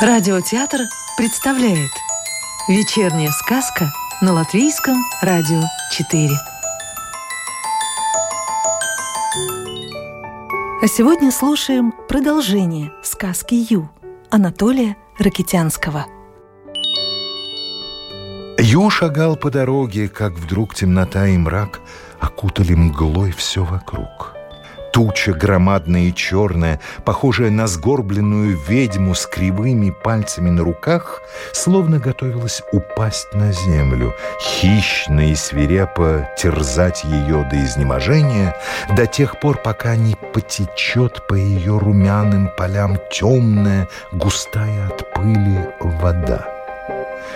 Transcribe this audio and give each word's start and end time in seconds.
Радиотеатр 0.00 0.88
представляет 1.18 1.90
Вечерняя 2.68 3.30
сказка 3.32 3.92
на 4.22 4.32
Латвийском 4.32 4.96
радио 5.20 5.60
4 5.92 6.30
А 10.80 10.86
сегодня 10.86 11.30
слушаем 11.30 11.92
продолжение 12.08 12.92
сказки 13.02 13.66
Ю 13.68 13.90
Анатолия 14.30 14.96
Ракитянского. 15.18 16.06
Ю 18.56 18.88
шагал 18.88 19.36
по 19.36 19.50
дороге, 19.50 20.08
как 20.08 20.32
вдруг 20.32 20.74
темнота 20.74 21.26
и 21.26 21.36
мрак 21.36 21.80
окутали 22.20 22.72
мглой 22.72 23.32
все 23.32 23.64
вокруг– 23.64 24.32
Туча 24.92 25.32
громадная 25.32 26.08
и 26.08 26.14
черная, 26.14 26.80
похожая 27.04 27.50
на 27.50 27.66
сгорбленную 27.66 28.58
ведьму 28.68 29.14
с 29.14 29.26
кривыми 29.26 29.90
пальцами 29.90 30.50
на 30.50 30.62
руках, 30.62 31.22
словно 31.52 31.98
готовилась 31.98 32.62
упасть 32.72 33.32
на 33.32 33.52
землю, 33.52 34.14
хищно 34.40 35.30
и 35.30 35.34
свирепо 35.34 36.28
терзать 36.36 37.04
ее 37.04 37.46
до 37.50 37.64
изнеможения, 37.64 38.56
до 38.96 39.06
тех 39.06 39.38
пор, 39.38 39.58
пока 39.62 39.94
не 39.96 40.16
потечет 40.34 41.26
по 41.28 41.34
ее 41.34 41.78
румяным 41.78 42.50
полям 42.56 42.98
темная, 43.12 43.88
густая 44.12 44.88
от 44.88 45.12
пыли 45.14 45.68
вода. 45.80 46.49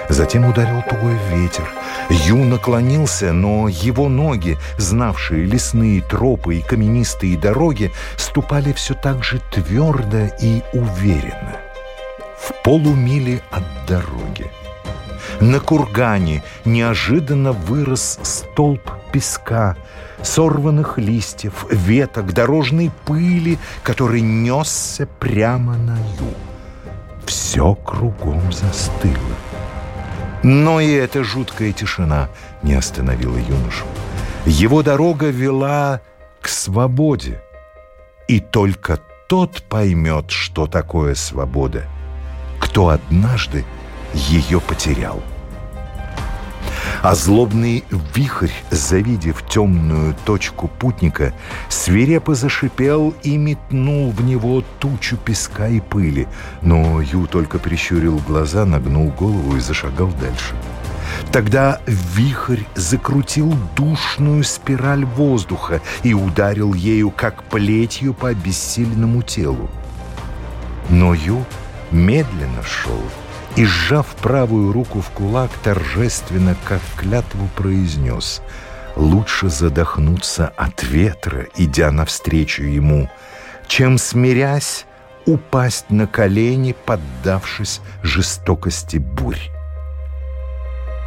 Затем 0.09 0.47
ударил 0.47 0.83
тугой 0.83 1.17
ветер. 1.31 1.71
Ю 2.11 2.45
наклонился, 2.45 3.33
но 3.33 3.69
его 3.69 4.09
ноги, 4.09 4.59
знавшие 4.79 5.45
лесные 5.45 6.03
тропы 6.03 6.57
и 6.57 6.63
каменистые 6.63 7.39
дороги, 7.39 7.93
ступали 8.17 8.73
все 8.73 8.95
так 8.95 9.25
же 9.25 9.41
твердо 9.51 10.29
и 10.41 10.63
уверенно. 10.73 11.57
В 12.39 12.53
полумиле 12.63 13.43
от 13.51 13.65
дороги. 13.87 14.51
На 15.41 15.61
кургане 15.61 16.43
неожиданно 16.65 17.53
вырос 17.53 18.19
столб 18.23 18.91
песка, 19.13 19.77
сорванных 20.23 20.99
листьев, 20.99 21.67
веток, 21.71 22.33
дорожной 22.33 22.91
пыли, 23.05 23.59
который 23.83 24.21
несся 24.21 25.07
прямо 25.19 25.77
на 25.77 25.97
юг. 25.97 26.37
Все 27.27 27.75
кругом 27.75 28.53
застыло. 28.53 29.54
Но 30.45 30.79
и 30.79 30.93
эта 30.93 31.25
жуткая 31.25 31.73
тишина 31.73 32.29
не 32.63 32.75
остановила 32.75 33.39
юношу. 33.39 33.87
Его 34.45 34.83
дорога 34.83 35.31
вела 35.31 36.03
к 36.43 36.49
свободе. 36.49 37.43
И 38.29 38.41
только 38.41 38.99
тот 39.27 39.63
поймет, 39.63 40.31
что 40.31 40.67
такое 40.67 41.15
свобода, 41.15 41.87
кто 42.61 42.89
однажды 42.89 43.65
ее 44.13 44.61
потерял. 44.61 45.23
А 47.05 47.15
злобный 47.15 47.85
вихрь, 48.15 48.49
завидев 48.71 49.47
темную 49.47 50.17
точку 50.25 50.69
путника, 50.69 51.35
свирепо 51.69 52.35
зашипел 52.35 53.13
и 53.23 53.37
метнул 53.37 54.11
в 54.11 54.25
него 54.25 54.65
тучу 54.79 55.19
песка 55.19 55.69
и 55.69 55.81
пыли. 55.81 56.27
Но 56.63 57.03
Ю 57.03 57.27
только 57.27 57.59
прищурил 57.59 58.23
глаза, 58.27 58.65
нагнул 58.65 59.11
голову 59.11 59.55
и 59.55 59.61
зашагал 59.61 60.11
дальше. 60.19 60.55
Тогда 61.31 61.79
вихрь 61.87 62.63
закрутил 62.75 63.55
душную 63.77 64.43
спираль 64.43 65.05
воздуха 65.05 65.83
и 66.05 66.15
ударил 66.15 66.73
ею, 66.73 67.11
как 67.11 67.45
плетью 67.45 68.15
по 68.15 68.31
обессиленному 68.31 69.21
телу. 69.21 69.69
Но 70.89 71.13
Ю 71.13 71.45
медленно 71.91 72.63
шел, 72.63 73.03
и, 73.57 73.65
сжав 73.67 74.07
правую 74.23 74.73
руку 74.73 75.01
в 75.01 75.11
кулак, 75.11 75.51
торжественно, 75.63 76.57
как 76.65 76.81
клятву, 76.97 77.49
произнес 77.55 78.43
«Лучше 78.97 79.49
задохнуться 79.49 80.53
от 80.57 80.83
ветра, 80.83 81.47
идя 81.57 81.91
навстречу 81.91 82.63
ему, 82.63 83.09
чем, 83.67 83.99
смирясь, 83.99 84.87
упасть 85.27 85.91
на 85.91 86.07
колени, 86.07 86.75
поддавшись 86.85 87.81
жестокости 88.03 88.99
бурь». 88.99 89.51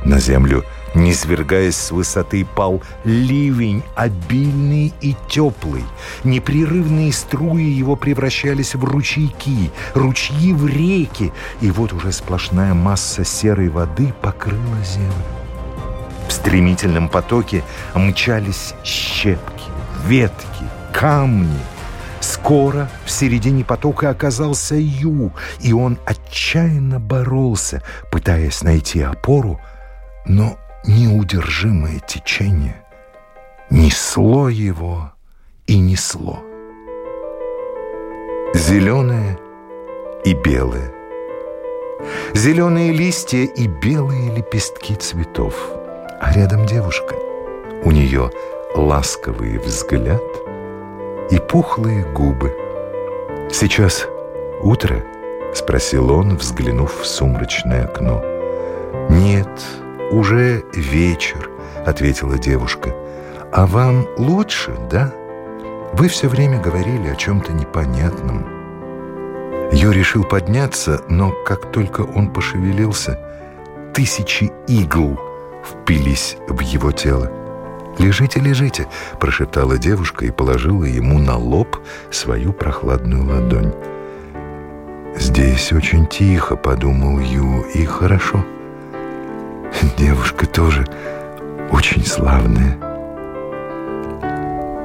На 0.07 0.19
землю– 0.19 0.63
Низвергаясь 0.97 1.75
с 1.75 1.91
высоты, 1.91 2.43
пал 2.43 2.81
ливень, 3.03 3.83
обильный 3.95 4.91
и 4.99 5.15
теплый. 5.29 5.83
Непрерывные 6.23 7.11
струи 7.13 7.65
его 7.65 7.95
превращались 7.95 8.73
в 8.73 8.83
ручейки, 8.83 9.71
ручьи 9.93 10.53
в 10.53 10.65
реки, 10.65 11.31
и 11.61 11.69
вот 11.69 11.93
уже 11.93 12.11
сплошная 12.11 12.73
масса 12.73 13.23
серой 13.23 13.69
воды 13.69 14.11
покрыла 14.21 14.83
землю. 14.83 15.13
В 16.27 16.31
стремительном 16.31 17.09
потоке 17.09 17.63
мчались 17.93 18.73
щепки, 18.83 19.69
ветки, 20.05 20.65
камни. 20.93 21.59
Скоро 22.21 22.89
в 23.05 23.11
середине 23.11 23.63
потока 23.63 24.09
оказался 24.09 24.75
Ю, 24.75 25.31
и 25.61 25.73
он 25.73 25.99
отчаянно 26.05 26.99
боролся, 26.99 27.83
пытаясь 28.09 28.63
найти 28.63 29.01
опору, 29.01 29.59
но 30.27 30.57
неудержимое 30.85 31.99
течение 31.99 32.83
несло 33.69 34.49
его 34.49 35.11
и 35.65 35.77
несло. 35.77 36.39
Зеленое 38.53 39.37
и 40.23 40.33
белое. 40.33 40.93
Зеленые 42.33 42.91
листья 42.91 43.43
и 43.43 43.67
белые 43.67 44.33
лепестки 44.33 44.95
цветов. 44.95 45.53
А 46.19 46.33
рядом 46.33 46.65
девушка. 46.65 47.15
У 47.83 47.91
нее 47.91 48.31
ласковый 48.75 49.57
взгляд 49.59 50.23
и 51.29 51.39
пухлые 51.39 52.05
губы. 52.13 52.53
«Сейчас 53.51 54.07
утро?»— 54.61 55.03
спросил 55.53 56.11
он, 56.11 56.35
взглянув 56.37 57.01
в 57.01 57.05
сумрачное 57.05 57.85
окно. 57.85 58.23
«Нет», 59.09 59.49
«Уже 60.11 60.63
вечер»,— 60.73 61.49
ответила 61.85 62.37
девушка. 62.37 62.95
«А 63.51 63.65
вам 63.65 64.07
лучше, 64.17 64.73
да? 64.89 65.13
Вы 65.93 66.07
все 66.07 66.29
время 66.29 66.61
говорили 66.61 67.09
о 67.09 67.15
чем-то 67.15 67.51
непонятном». 67.51 68.45
Ю 69.73 69.91
решил 69.91 70.23
подняться, 70.23 71.01
но 71.09 71.33
как 71.45 71.71
только 71.73 72.01
он 72.01 72.31
пошевелился, 72.31 73.19
тысячи 73.93 74.49
игл 74.67 75.19
впились 75.65 76.37
в 76.47 76.61
его 76.61 76.93
тело. 76.93 77.29
«Лежите, 77.97 78.39
лежите»,— 78.39 78.87
прошептала 79.19 79.77
девушка 79.77 80.25
и 80.25 80.31
положила 80.31 80.85
ему 80.85 81.19
на 81.19 81.35
лоб 81.35 81.77
свою 82.11 82.53
прохладную 82.53 83.25
ладонь. 83.25 83.73
«Здесь 85.17 85.73
очень 85.73 86.05
тихо»,— 86.05 86.55
подумал 86.57 87.19
Ю,— 87.19 87.61
«и 87.73 87.83
хорошо». 87.83 88.45
Девушка 89.97 90.45
тоже 90.45 90.85
очень 91.71 92.05
славная. 92.05 92.77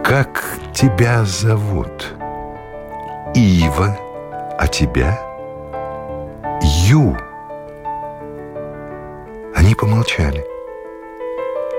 Как 0.04 0.44
тебя 0.74 1.24
зовут? 1.24 2.14
Ива, 3.34 3.96
а 4.58 4.66
тебя? 4.66 5.18
Ю. 6.86 7.16
Они 9.54 9.74
помолчали. 9.74 10.44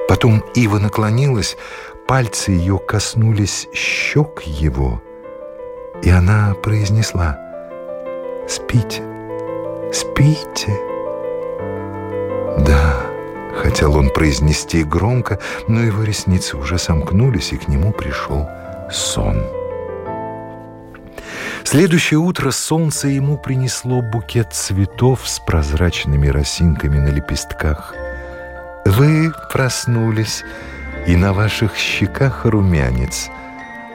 Потом 0.07 0.43
Ива 0.55 0.79
наклонилась, 0.79 1.57
пальцы 2.07 2.51
ее 2.51 2.77
коснулись 2.77 3.67
щек 3.73 4.41
его, 4.43 5.01
и 6.01 6.09
она 6.09 6.53
произнесла 6.61 7.39
«Спите, 8.47 9.01
спите». 9.91 10.92
«Да»,— 12.59 13.01
хотел 13.61 13.95
он 13.95 14.09
произнести 14.09 14.83
громко, 14.83 15.39
но 15.67 15.81
его 15.81 16.03
ресницы 16.03 16.57
уже 16.57 16.77
сомкнулись, 16.77 17.53
и 17.53 17.57
к 17.57 17.67
нему 17.67 17.91
пришел 17.91 18.47
сон. 18.91 19.43
Следующее 21.63 22.19
утро 22.19 22.51
солнце 22.51 23.07
ему 23.07 23.37
принесло 23.37 24.01
букет 24.01 24.53
цветов 24.53 25.27
с 25.27 25.39
прозрачными 25.39 26.27
росинками 26.27 26.99
на 26.99 27.07
лепестках. 27.07 27.95
«Вы 28.85 29.31
проснулись, 29.51 30.43
и 31.07 31.15
на 31.15 31.33
ваших 31.33 31.75
щеках 31.75 32.45
румянец», 32.45 33.29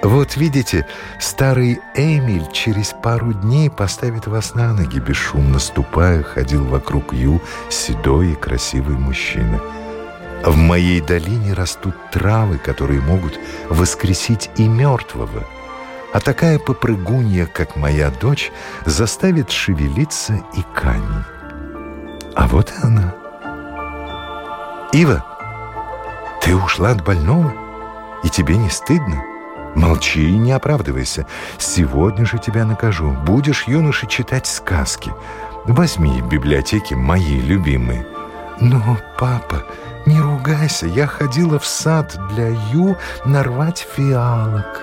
вот 0.02 0.36
видите, 0.36 0.86
старый 1.18 1.80
Эмиль 1.94 2.46
через 2.52 2.94
пару 3.02 3.32
дней 3.32 3.68
поставит 3.68 4.26
вас 4.28 4.54
на 4.54 4.72
ноги, 4.72 5.00
бесшумно 5.00 5.58
ступая, 5.58 6.22
ходил 6.22 6.64
вокруг 6.64 7.12
Ю 7.12 7.40
седой 7.68 8.32
и 8.32 8.36
красивый 8.36 8.96
мужчина. 8.96 9.60
В 10.44 10.56
моей 10.56 11.00
долине 11.00 11.52
растут 11.52 11.96
травы, 12.12 12.58
которые 12.58 13.00
могут 13.00 13.40
воскресить 13.68 14.50
и 14.56 14.68
мертвого. 14.68 15.44
А 16.12 16.20
такая 16.20 16.60
попрыгунья, 16.60 17.46
как 17.46 17.74
моя 17.74 18.10
дочь, 18.10 18.52
заставит 18.86 19.50
шевелиться 19.50 20.40
и 20.56 20.62
камень. 20.74 21.24
А 22.36 22.46
вот 22.46 22.70
и 22.70 22.86
она. 22.86 23.14
Ива, 24.92 25.26
ты 26.40 26.54
ушла 26.54 26.92
от 26.92 27.04
больного? 27.04 27.52
И 28.22 28.28
тебе 28.28 28.56
не 28.56 28.70
стыдно? 28.70 29.22
Молчи 29.78 30.28
и 30.28 30.36
не 30.36 30.50
оправдывайся. 30.50 31.24
Сегодня 31.56 32.26
же 32.26 32.38
тебя 32.38 32.64
накажу. 32.64 33.12
Будешь, 33.24 33.68
юноше, 33.68 34.08
читать 34.08 34.48
сказки. 34.48 35.12
Возьми 35.66 36.20
в 36.20 36.28
библиотеке 36.28 36.96
мои 36.96 37.40
любимые. 37.40 38.04
Но, 38.60 38.98
папа, 39.20 39.62
не 40.04 40.20
ругайся. 40.20 40.86
Я 40.86 41.06
ходила 41.06 41.60
в 41.60 41.64
сад 41.64 42.18
для 42.32 42.48
Ю 42.72 42.96
нарвать 43.24 43.86
фиалок. 43.94 44.82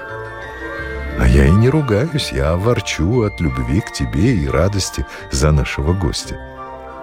А 1.20 1.28
я 1.28 1.46
и 1.46 1.52
не 1.52 1.70
ругаюсь, 1.70 2.32
я 2.32 2.56
ворчу 2.56 3.24
от 3.24 3.42
любви 3.42 3.82
к 3.82 3.92
тебе 3.92 4.34
и 4.34 4.48
радости 4.48 5.06
за 5.30 5.52
нашего 5.52 5.92
гостя. 5.92 6.40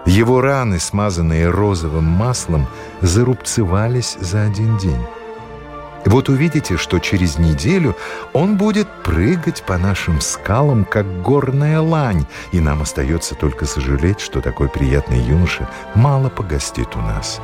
Его 0.07 0.41
раны, 0.41 0.81
смазанные 0.81 1.51
розовым 1.51 2.05
маслом, 2.05 2.69
зарубцевались 3.03 4.17
за 4.19 4.45
один 4.45 4.79
день. 4.79 5.07
Вот 6.05 6.29
увидите, 6.29 6.77
что 6.77 6.99
через 6.99 7.39
неделю 7.39 7.97
он 8.33 8.57
будет 8.57 8.89
прыгать 9.03 9.63
по 9.63 9.79
нашим 9.79 10.21
скалам, 10.21 10.85
как 10.85 11.23
горная 11.23 11.81
лань, 11.81 12.27
и 12.51 12.61
нам 12.61 12.83
остается 12.83 13.35
только 13.35 13.67
сожалеть, 13.67 14.21
что 14.21 14.41
такой 14.41 14.69
приятный 14.69 15.21
юноша 15.21 15.69
мало 15.95 16.29
погостит 16.29 16.97
у 16.97 17.01
нас. 17.01 17.41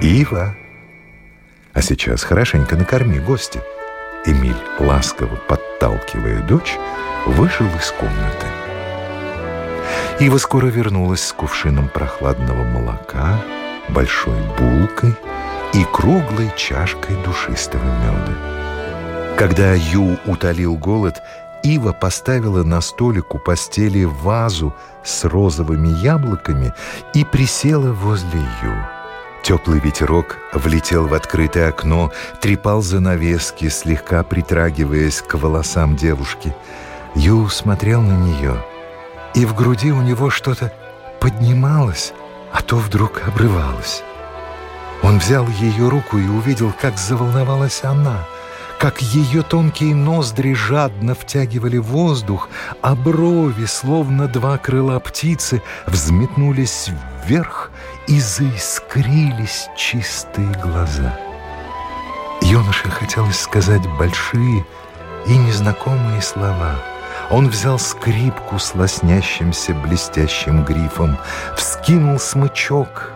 Ива! 0.00 0.54
А 1.72 1.82
сейчас 1.82 2.22
хорошенько 2.22 2.76
накорми 2.76 3.18
гостя. 3.18 3.62
Эмиль, 4.24 4.56
ласково 4.78 5.34
подталкивая 5.48 6.42
дочь, 6.42 6.78
вышел 7.26 7.66
из 7.66 7.90
комнаты. 7.92 8.46
Ива 10.20 10.38
скоро 10.38 10.66
вернулась 10.66 11.24
с 11.24 11.32
кувшином 11.32 11.88
прохладного 11.88 12.62
молока, 12.62 13.42
большой 13.88 14.38
булкой 14.56 15.16
и 15.74 15.84
круглой 15.84 16.50
чашкой 16.56 17.16
душистого 17.24 17.84
меда. 17.84 19.36
Когда 19.36 19.72
Ю 19.72 20.18
утолил 20.26 20.76
голод, 20.76 21.22
Ива 21.62 21.92
поставила 21.92 22.62
на 22.62 22.80
столик 22.80 23.34
у 23.34 23.38
постели 23.38 24.04
вазу 24.04 24.74
с 25.04 25.24
розовыми 25.24 25.88
яблоками 25.88 26.72
и 27.14 27.24
присела 27.24 27.92
возле 27.92 28.40
Ю. 28.62 28.72
Теплый 29.42 29.80
ветерок 29.80 30.38
влетел 30.52 31.06
в 31.06 31.14
открытое 31.14 31.70
окно, 31.70 32.12
трепал 32.40 32.82
занавески, 32.82 33.68
слегка 33.68 34.22
притрагиваясь 34.22 35.20
к 35.22 35.34
волосам 35.34 35.96
девушки. 35.96 36.54
Ю 37.14 37.48
смотрел 37.48 38.02
на 38.02 38.16
нее, 38.16 38.56
и 39.34 39.44
в 39.44 39.54
груди 39.54 39.90
у 39.90 40.00
него 40.02 40.30
что-то 40.30 40.72
поднималось, 41.20 42.12
а 42.52 42.62
то 42.62 42.76
вдруг 42.76 43.22
обрывалось. 43.26 44.04
Он 45.02 45.18
взял 45.18 45.46
ее 45.48 45.88
руку 45.88 46.18
и 46.18 46.26
увидел, 46.26 46.72
как 46.80 46.96
заволновалась 46.98 47.82
она, 47.82 48.26
как 48.78 49.00
ее 49.00 49.42
тонкие 49.42 49.94
ноздри 49.94 50.54
жадно 50.54 51.14
втягивали 51.14 51.78
воздух, 51.78 52.48
а 52.80 52.94
брови, 52.94 53.64
словно 53.64 54.28
два 54.28 54.58
крыла 54.58 54.98
птицы, 55.00 55.62
взметнулись 55.86 56.90
вверх 57.24 57.70
и 58.06 58.20
заискрились 58.20 59.68
чистые 59.76 60.50
глаза. 60.62 61.16
Юноше 62.42 62.90
хотелось 62.90 63.40
сказать 63.40 63.86
большие 63.98 64.66
и 65.26 65.36
незнакомые 65.36 66.20
слова. 66.20 66.74
Он 67.30 67.48
взял 67.48 67.78
скрипку 67.78 68.58
с 68.58 68.74
лоснящимся 68.74 69.74
блестящим 69.74 70.64
грифом, 70.64 71.16
вскинул 71.56 72.18
смычок. 72.18 73.11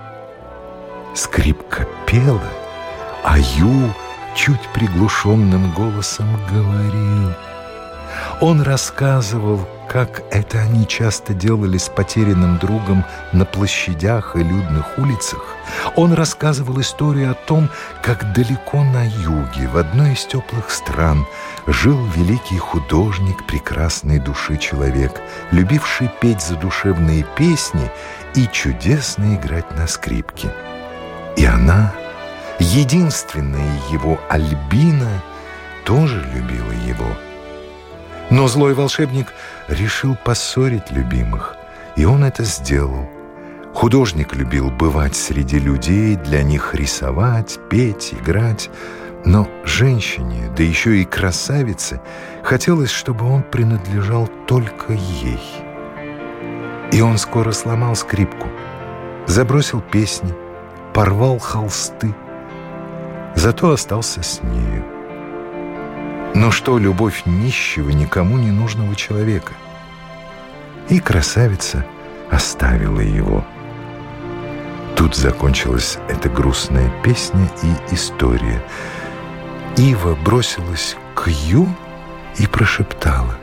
Скрипка 1.17 1.89
пела, 2.07 2.43
а 3.25 3.39
Ю 3.39 3.91
чуть 4.35 4.61
приглушенным 4.75 5.73
голосом 5.73 6.29
говорил. 6.53 7.33
Он 8.43 8.61
рассказывал, 8.61 9.67
как 9.89 10.25
это 10.31 10.59
они 10.59 10.87
часто 10.87 11.33
делали 11.33 11.79
с 11.79 11.89
потерянным 11.89 12.59
другом 12.59 13.03
на 13.33 13.47
площадях 13.47 14.37
и 14.37 14.41
людных 14.41 14.99
улицах, 14.99 15.41
он 15.95 16.13
рассказывал 16.13 16.83
историю 16.83 17.31
о 17.31 17.35
том, 17.35 17.71
как 18.03 18.35
далеко 18.35 18.85
на 18.85 19.07
юге, 19.07 19.69
в 19.69 19.79
одной 19.79 20.13
из 20.13 20.27
теплых 20.27 20.71
стран, 20.71 21.27
жил 21.67 21.99
великий 22.15 22.59
художник 22.59 23.47
прекрасной 23.47 24.19
души 24.19 24.59
человек, 24.59 25.19
любивший 25.51 26.11
петь 26.21 26.43
задушевные 26.43 27.25
песни 27.39 27.91
и 28.35 28.47
чудесно 28.53 29.35
играть 29.35 29.71
на 29.79 29.87
скрипке. 29.87 30.53
Она, 31.47 31.93
единственная 32.59 33.81
его 33.91 34.19
Альбина, 34.29 35.23
тоже 35.85 36.21
любила 36.35 36.73
его– 36.87 37.07
но 38.31 38.49
злой 38.49 38.75
волшебник 38.75 39.33
решил 39.69 40.17
поссорить 40.17 40.91
любимых, 40.91 41.57
и 41.97 42.05
он 42.05 42.25
это 42.25 42.45
сделал. 42.45 43.09
Художник 43.73 44.35
любил 44.35 44.71
бывать 44.71 45.15
среди 45.15 45.59
людей, 45.59 46.17
для 46.17 46.43
них 46.43 46.75
рисовать, 46.75 47.59
петь, 47.71 48.15
играть. 48.15 48.71
Но 49.25 49.49
женщине, 49.65 50.51
да 50.57 50.63
еще 50.63 50.99
и 50.99 51.05
красавице, 51.05 52.01
хотелось, 52.43 52.91
чтобы 52.91 53.27
он 53.27 53.43
принадлежал 53.43 54.29
только 54.47 54.93
ей. 54.93 55.43
И 56.93 57.01
он 57.01 57.19
скоро 57.19 57.53
сломал 57.53 57.97
скрипку, 57.97 58.49
забросил 59.27 59.81
песни, 59.81 60.33
порвал 60.97 61.39
холсты, 61.39 62.15
зато 63.35 63.71
остался 63.71 64.23
с 64.23 64.43
нею. 64.43 64.83
Но 66.35 66.51
что 66.51 66.79
любовь 66.79 67.25
нищего, 67.27 67.91
никому 67.91 68.39
не 68.39 68.51
нужного 68.51 68.97
человека? 68.97 69.53
И 70.89 70.99
красавица 70.99 71.85
оставила 72.31 73.01
его. 73.01 73.45
Тут 74.97 75.15
закончилась 75.15 75.99
эта 76.09 76.31
грустная 76.31 76.91
песня 77.03 77.47
и 77.63 77.95
история. 77.95 78.65
Ива 79.77 80.15
бросилась 80.15 80.97
к 81.15 81.29
Ю 81.29 81.69
и 82.39 82.47
прошептала 82.47 83.37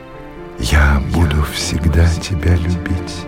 «Я 0.58 1.00
буду 1.12 1.44
всегда 1.44 2.08
тебя 2.14 2.56
любить. 2.56 3.26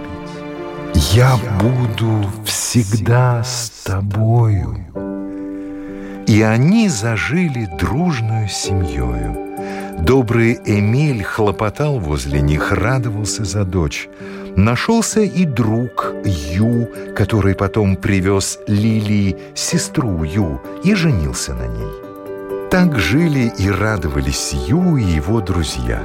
Я 0.97 1.37
буду 1.61 2.25
всегда 2.47 3.45
с 3.45 3.69
тобою». 3.85 4.79
И 6.27 6.41
они 6.41 6.89
зажили 6.89 7.69
дружную 7.79 8.49
семьёю. 8.49 9.37
Добрый 9.99 10.59
Эмиль 10.65 11.23
хлопотал 11.23 11.99
возле 11.99 12.41
них, 12.41 12.73
радовался 12.73 13.45
за 13.45 13.65
дочь. 13.65 14.09
Нашелся 14.57 15.21
и 15.21 15.45
друг 15.45 16.15
Ю, 16.25 16.89
который 17.15 17.55
потом 17.55 17.97
привез 17.97 18.59
Лили, 18.67 19.37
сестру 19.55 20.25
Ю, 20.25 20.63
и 20.83 20.95
женился 20.95 21.53
на 21.53 21.67
ней. 21.67 22.71
Так 22.71 22.99
жили 22.99 23.53
и 23.59 23.69
радовались 23.69 24.55
Ю 24.67 24.97
и 24.97 25.05
его 25.05 25.43
друзья. 25.43 26.03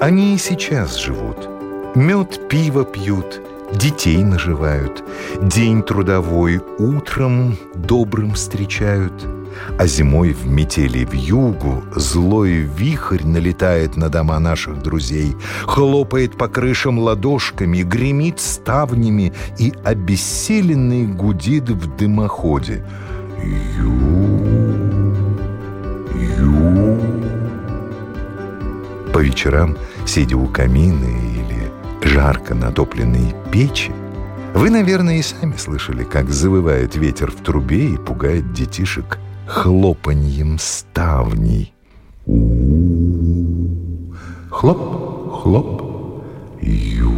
Они 0.00 0.36
и 0.36 0.38
сейчас 0.38 0.96
живут. 0.96 1.48
Мед, 1.96 2.48
пиво 2.48 2.84
пьют, 2.84 3.40
детей 3.72 4.22
наживают. 4.22 5.04
День 5.42 5.82
трудовой 5.82 6.60
утром 6.78 7.56
добрым 7.74 8.34
встречают– 8.34 9.12
а 9.78 9.86
зимой 9.86 10.32
в 10.32 10.46
метели 10.46 11.04
в 11.04 11.14
югу 11.14 11.82
злой 11.94 12.68
вихрь 12.78 13.24
налетает 13.24 13.96
на 13.96 14.08
дома 14.08 14.38
наших 14.38 14.82
друзей, 14.82 15.36
хлопает 15.62 16.36
по 16.36 16.48
крышам 16.48 16.98
ладошками, 16.98 17.82
гремит 17.82 18.40
ставнями 18.40 19.32
и 19.58 19.72
обессиленный 19.84 21.06
гудит 21.06 21.68
в 21.68 21.96
дымоходе. 21.96 22.84
Ю, 23.42 25.14
ю. 26.38 27.00
По 29.12 29.18
вечерам, 29.18 29.76
сидя 30.06 30.36
у 30.36 30.46
камина 30.46 31.06
или 31.06 31.59
жарко 32.04 32.54
натопленной 32.54 33.34
печи, 33.52 33.92
вы, 34.54 34.70
наверное, 34.70 35.18
и 35.18 35.22
сами 35.22 35.56
слышали, 35.56 36.04
как 36.04 36.30
завывает 36.30 36.96
ветер 36.96 37.30
в 37.30 37.42
трубе 37.42 37.94
и 37.94 37.96
пугает 37.96 38.52
детишек– 38.52 39.18
хлопаньем 39.50 40.58
ставней. 40.58 41.74
У, 42.26 42.36
-у, 42.36 43.70
-у. 43.72 44.16
Хлоп, 44.50 45.42
хлоп, 45.42 46.24
ю. 46.62 47.12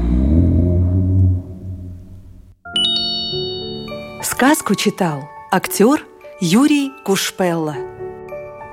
Сказку 4.22 4.74
читал 4.74 5.28
актер 5.50 6.06
Юрий 6.40 6.90
Кушпелла. 7.04 7.76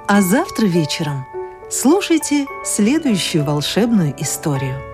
А 0.08 0.22
завтра 0.22 0.66
вечером 0.66 1.26
Слушайте 1.70 2.48
следующую 2.66 3.44
волшебную 3.44 4.16
историю. 4.18 4.89